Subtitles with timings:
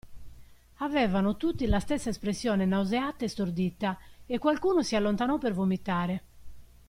[0.77, 6.23] Avevano tutti la stessa espressione nauseata e stordita, e qualcuno si allontanò per vomitare.